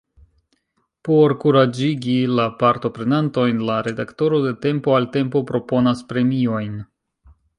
[1.07, 6.83] Por kuraĝigi la partoprenantojn, la redaktoro de tempo al tempo proponas premiojn.